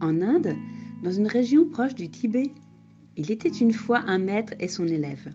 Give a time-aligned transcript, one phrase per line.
[0.00, 2.52] Dans une région proche du Tibet,
[3.16, 5.32] il était une fois un maître et son élève.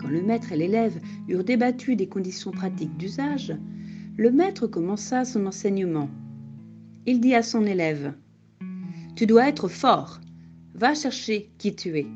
[0.00, 0.98] Quand le maître et l'élève
[1.28, 3.54] eurent débattu des conditions pratiques d'usage,
[4.16, 6.08] le maître commença son enseignement.
[7.04, 8.14] Il dit à son élève
[9.16, 10.20] Tu dois être fort,
[10.74, 12.06] va chercher qui tu es.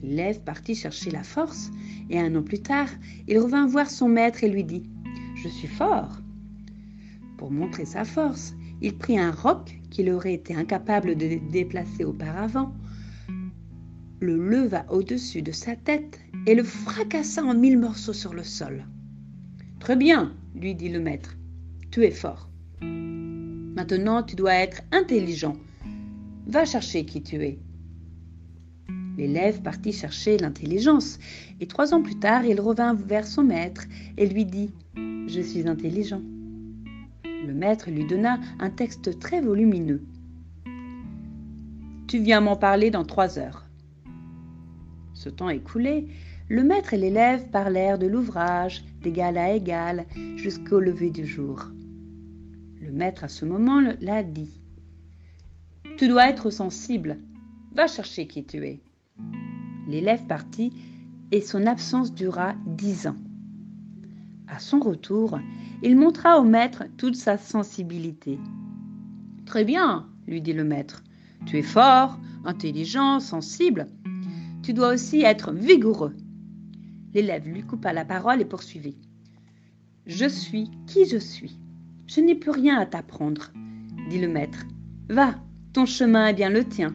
[0.00, 1.70] L'élève partit chercher la force,
[2.08, 2.88] et un an plus tard,
[3.26, 4.84] il revint voir son maître et lui dit
[5.42, 6.18] Je suis fort.
[7.36, 12.74] Pour montrer sa force, il prit un roc qu'il aurait été incapable de déplacer auparavant,
[14.20, 18.84] le leva au-dessus de sa tête et le fracassa en mille morceaux sur le sol.
[19.78, 21.36] Très bien, lui dit le maître,
[21.90, 22.48] tu es fort.
[22.80, 25.56] Maintenant, tu dois être intelligent.
[26.46, 27.58] Va chercher qui tu es.
[29.16, 31.18] L'élève partit chercher l'intelligence,
[31.60, 33.84] et trois ans plus tard, il revint vers son maître
[34.16, 34.70] et lui dit⁇
[35.28, 36.20] Je suis intelligent⁇
[37.46, 40.02] le maître lui donna un texte très volumineux.
[42.06, 43.64] Tu viens m'en parler dans trois heures.
[45.14, 46.08] Ce temps écoulé,
[46.48, 51.68] le maître et l'élève parlèrent de l'ouvrage d'égal à égal jusqu'au lever du jour.
[52.80, 54.60] Le maître à ce moment l'a dit.
[55.96, 57.18] Tu dois être sensible.
[57.74, 58.80] Va chercher qui tu es.
[59.88, 60.72] L'élève partit
[61.30, 63.16] et son absence dura dix ans.
[64.52, 65.40] À son retour,
[65.82, 68.38] il montra au maître toute sa sensibilité.
[69.46, 71.02] Très bien, lui dit le maître.
[71.46, 73.86] Tu es fort, intelligent, sensible.
[74.62, 76.14] Tu dois aussi être vigoureux.
[77.14, 78.98] L'élève lui coupa la parole et poursuivit.
[80.04, 81.58] Je suis qui je suis.
[82.06, 83.52] Je n'ai plus rien à t'apprendre,
[84.10, 84.66] dit le maître.
[85.08, 85.36] Va,
[85.72, 86.94] ton chemin est bien le tien.